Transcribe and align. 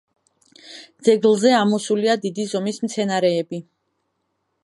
ძეგლზე 1.09 1.51
ამოსულია 1.57 2.17
დიდი 2.25 2.47
ზომის 2.55 2.83
მცენარეები. 2.87 3.63